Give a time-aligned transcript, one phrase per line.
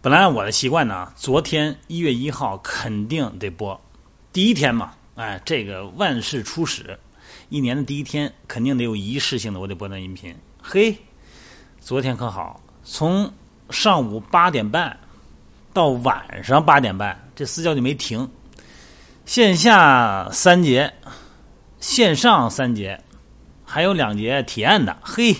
[0.00, 3.78] 本来我的习惯呢，昨天一月一号肯定得播，
[4.32, 6.96] 第一天嘛，哎，这个万事初始，
[7.48, 10.32] 一年的第一天肯定得有仪式性的，我得播段音频。
[10.62, 10.96] 嘿，
[11.80, 13.28] 昨天可好，从
[13.70, 14.96] 上午八点半
[15.72, 18.30] 到晚上八点半，这私教就没停，
[19.26, 20.94] 线下三节，
[21.80, 23.02] 线上三节，
[23.64, 24.96] 还有两节体验的。
[25.02, 25.34] 嘿，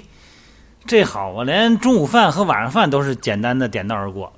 [0.85, 4.33] 这好啊，连中午饭和晚上饭都是简单的点到而过。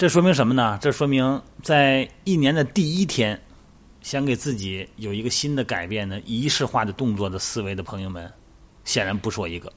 [0.00, 0.78] 这说明什么呢？
[0.80, 3.38] 这说明在一年的第一天，
[4.00, 8.32] 想给自己有一个新的改变的仪式化的动作的思维的朋友们，
[8.86, 9.70] 显然不是我一个。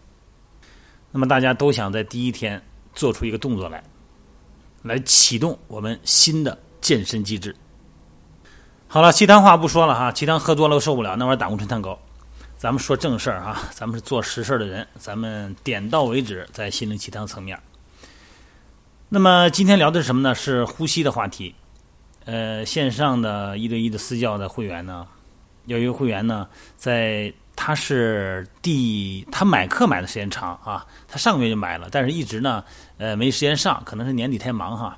[1.11, 2.61] 那么大家都想在第一天
[2.95, 3.83] 做出一个动作来，
[4.81, 7.53] 来启动我们新的健身机制。
[8.87, 11.99] 好了，鸡汤话不说了哈，鸡汤喝多了受不了，那玩意儿胆固醇太高。
[12.57, 17.59] 咱们说正事儿啊，咱们是做实事的人，咱们点到为止，在心灵鸡汤层面。
[19.13, 20.33] 那么今天聊的是什么呢？
[20.33, 21.53] 是呼吸的话题。
[22.25, 25.05] 呃，线上的一对一的私教的会员呢，
[25.67, 32.63] 有一个会员呢，在他是第他买课买的时间长啊，他上个月就买了，但是一直呢，
[32.97, 34.97] 呃，没时间上，可能是年底太忙哈。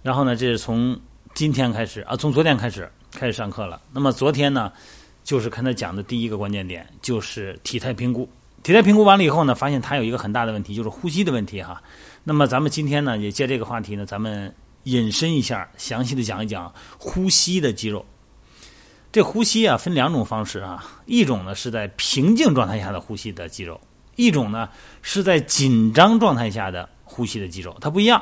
[0.00, 0.96] 然后呢，这是从
[1.34, 3.82] 今天开始啊，从昨天开始开始上课了。
[3.90, 4.70] 那么昨天呢，
[5.24, 8.30] 就是跟他讲的第一个关键点就是体态评估。
[8.64, 11.80] 体态评估完了以后呢，发现他有一个很大的问题，就是呼吸的问题哈。
[12.24, 14.52] 那么咱们今天呢，也借这个话题呢，咱们
[14.84, 18.04] 引申一下，详细的讲一讲呼吸的肌肉。
[19.12, 23.78] 这呼吸啊，分两种方式啊，一种呢是在平静状态下的呼吸的肌肉，
[24.16, 24.66] 一种呢
[25.02, 28.20] 是在紧张状态下的呼吸的肌肉，它不一样。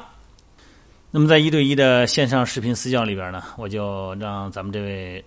[1.13, 5.25] 那么在一对一的线上视频私教里边呢，我就让咱们这位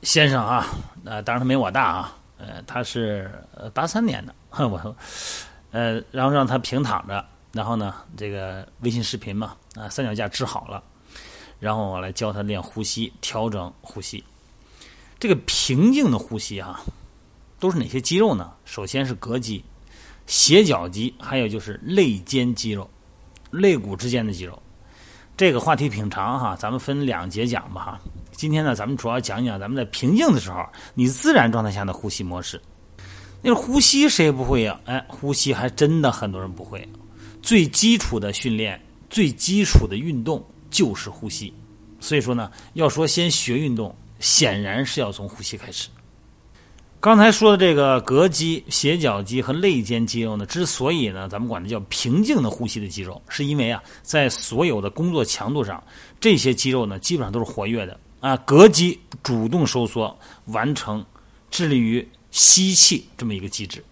[0.00, 0.66] 先生啊，
[1.04, 3.30] 呃，当然他没我大啊，呃，他是
[3.72, 4.34] 八三年的，
[4.68, 4.96] 我，
[5.70, 7.24] 呃，然后让他平躺着。
[7.52, 10.82] 然后呢，这个微信视频嘛，啊，三脚架支好了，
[11.58, 14.22] 然后我来教他练呼吸，调整呼吸。
[15.18, 16.80] 这个平静的呼吸啊，
[17.58, 18.52] 都是哪些肌肉呢？
[18.66, 19.64] 首先是膈肌、
[20.26, 22.90] 斜角肌，还有就是肋间肌肉、
[23.50, 24.62] 肋骨之间的肌肉。
[25.34, 28.00] 这个话题挺长哈，咱们分两节讲吧哈。
[28.36, 32.60] 今天呢，咱们主要讲讲咱们在平静的时候，你自然状态下的呼吸模式。
[33.40, 34.78] 那呼吸谁不会呀？
[34.84, 36.86] 哎，呼吸还真的很多人不会。
[37.40, 41.50] 最基础的训练，最基础的运动就是呼吸。
[41.98, 45.88] 所以说呢，要说先学运动，显然是要从呼吸开始。
[47.00, 55.82] 刚才说的这个膈肌、斜角肌和肋间肌肉呢，之所以呢，咱们管它叫平静的呼吸的肌肉，是因为啊，在所有的工作强度上，
[56.20, 58.36] 这些肌肉呢，基本上都是活跃的啊。
[58.46, 60.16] 膈肌主动收缩，
[60.46, 61.04] 完成
[61.50, 63.84] 致力于吸气这么一个机制。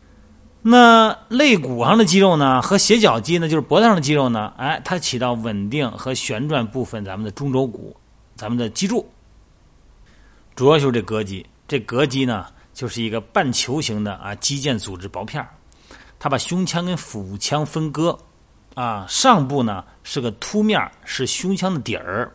[0.66, 7.94] 那肋骨上的肌肉呢，和斜角肌呢，就是脖子上的肌肉呢，哎，它起到稳定和旋转部分咱们的中轴骨，
[8.34, 9.06] 咱们的脊柱，
[10.56, 11.44] 主要就是这膈肌。
[11.68, 15.46] 这膈肌呢，就是一个半球形的啊肌腱组织薄片
[16.18, 18.18] 它把胸腔跟腹腔分割，
[18.74, 22.32] 啊，上部呢是个凸面，是胸腔的底儿，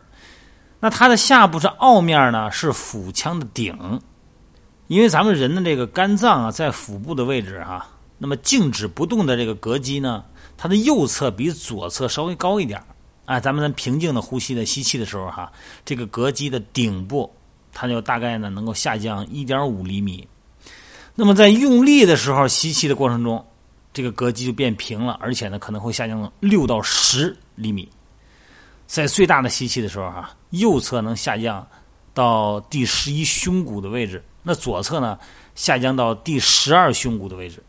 [0.80, 4.00] 那它的下部是凹面呢，是腹腔的顶。
[4.88, 7.86] 因为咱们人的这个肝脏啊，在腹部的位置哈。
[8.18, 10.24] 那么静止不动的这个膈肌呢，
[10.56, 12.84] 它的右侧比左侧稍微高一点儿
[13.24, 13.38] 啊。
[13.38, 15.52] 咱们在平静的呼吸的吸气的时候哈，
[15.84, 17.32] 这个膈肌的顶部
[17.72, 20.26] 它就大概呢能够下降一点五厘米。
[21.14, 23.44] 那么在用力的时候吸气的过程中，
[23.92, 27.88] 这个膈肌就变平了，而且呢可能会下降六到十厘米。
[28.90, 31.64] 在最大的吸气的时候哈，右侧能下降
[32.12, 35.16] 到第十一胸骨的位置，那左侧呢
[35.54, 37.62] 下降到第十二胸骨的位置。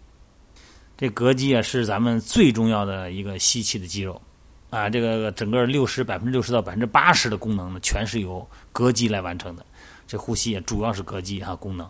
[0.98, 4.20] 这膈肌啊是咱们最重要的一个吸气的肌肉，
[4.72, 9.64] 啊，这个整个六十百分之六十到百分之八十的功能呢，全是由膈肌来完成的。
[10.08, 11.88] 这呼吸也主要是膈肌哈功能，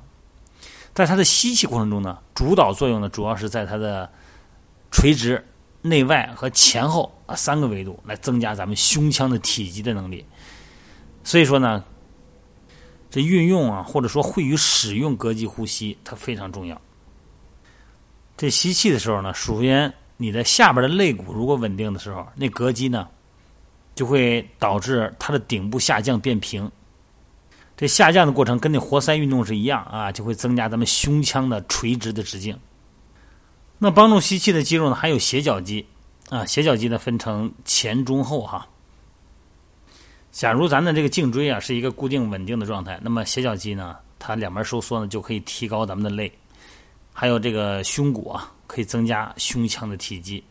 [0.94, 4.12] 在它的吸气过程中呢，主导作用呢主要是在它的
[4.92, 5.42] 垂直、
[5.82, 10.26] 内外和前后啊三个维度来增加咱们胸腔的体积的能力。
[11.24, 11.84] 所以说呢，
[13.10, 16.80] 这运用啊或者说会与使用膈肌呼吸，它非常重要。
[18.38, 23.08] 这吸气的时候呢，首先你的下边的肋骨如果稳定的时候，那膈肌呢
[23.94, 26.72] 就会导致它的顶部下降变平。
[27.78, 32.58] 这下降的过程跟那活塞运动是一样啊，就会增加咱们胸腔的垂直的直径。
[33.84, 35.84] 那帮助吸气的肌肉呢，还有斜角肌
[36.30, 38.68] 啊，斜角肌呢分成前中后哈。
[40.32, 46.32] 假如咱的这个颈椎啊是一个固定稳定的状态，那么斜角肌呢，它两边收缩呢，就可以提高咱们的肋。
[47.12, 50.44] 还有这个胸骨啊，可以增加胸腔的体积，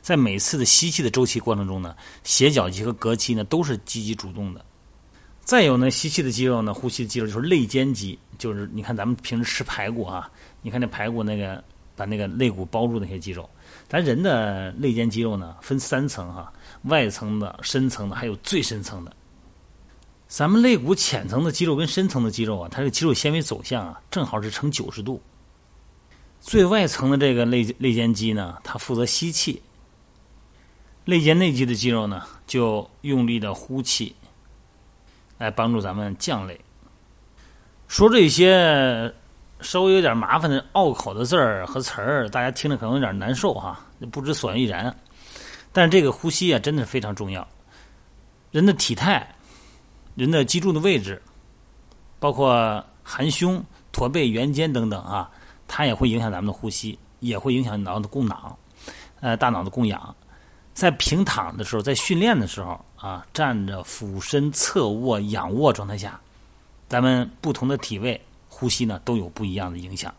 [0.00, 1.94] 在每次的吸气的周期过程中呢，
[2.24, 4.64] 斜角肌和膈肌呢都是积极主动的。
[5.44, 10.28] 再有呢，吸气的肌肉呢，呼吸的肌肉就是肋间肌，就是你看咱们平时吃排骨啊，
[10.62, 11.62] 你看那排骨那个
[11.96, 13.48] 把那个肋骨包住那些肌肉。
[13.88, 16.52] 咱人的肋间肌肉呢分三层哈，
[16.84, 19.14] 外层的、深层的，还有最深层的。
[20.28, 25.20] 咱们肋骨浅层的肌肉跟深层的肌肉啊，它这个肌肉纤维走向啊，正好是成九十度。
[26.40, 29.60] 最外层的这个肋肋间肌呢，它负责吸气；
[31.04, 34.16] 肋间内肌的肌肉呢，就用力的呼气，
[35.36, 36.58] 来帮助咱们降肋。
[37.86, 39.12] 说这些
[39.62, 43.80] 稍微有点麻烦的拗口的字儿和词儿，大家听着可能有点难受哈，
[44.10, 44.94] 不知所以然。
[45.72, 47.46] 但是这个呼吸啊，真的是非常重要。
[48.50, 49.26] 人的体态、
[50.14, 51.20] 人的脊柱的位置，
[52.18, 55.30] 包括含胸、驼背、圆肩等等啊。
[55.68, 58.58] 它也会影响咱们的呼吸，也会影响脑的供氧，
[59.20, 60.14] 呃，大脑的供氧。
[60.74, 66.20] 在平躺的时候，在训练的时候啊，站着、俯身、侧卧、仰卧状态下，
[66.90, 68.20] 咱们不同的体位
[68.62, 70.14] 呼吸呢都有不一样的影响。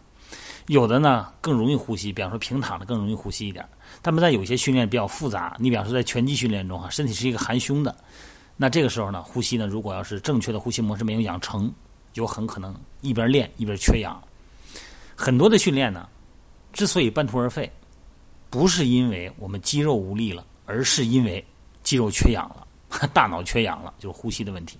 [0.68, 3.66] 有的呢更容易呼吸，比方说平躺的更容易呼吸一点。
[4.02, 7.96] 但是在有些训练比较复杂，你比方说在拳击训练中啊，身体是一个含胸的，
[8.58, 11.74] 那这个时候呢，呼吸呢，如果要是正确的呼吸模式没有养成，
[12.16, 14.22] 有很可能一边练一边缺氧。
[15.16, 16.10] 很多的训练呢，
[16.74, 17.72] 之所以半途而废，
[18.50, 21.42] 不是因为我们肌肉无力了，而是因为
[21.82, 22.68] 肌肉缺氧了，
[23.14, 24.78] 大脑缺氧了，就是呼吸的问题。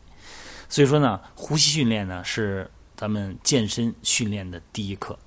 [0.68, 2.70] 所以说呢，呼吸训练呢是
[3.04, 5.20] 咱们健身训练的第一课。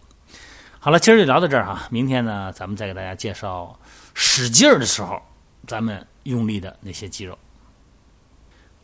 [0.78, 3.78] 好了，今儿就聊到这儿哈，明天呢，咱们再给大家介绍
[4.14, 5.20] 使劲儿的时候，
[5.66, 7.38] 咱们用力的那些肌肉。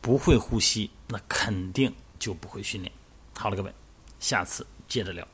[0.02, 2.92] 不会呼吸，那肯定就不会训练。
[3.34, 3.72] 好了，各位，
[4.20, 5.26] 下次接着聊。